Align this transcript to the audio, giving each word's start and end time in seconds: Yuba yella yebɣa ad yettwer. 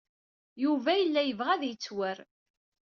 Yuba 0.63 0.91
yella 0.95 1.21
yebɣa 1.23 1.51
ad 1.55 1.63
yettwer. 1.65 2.17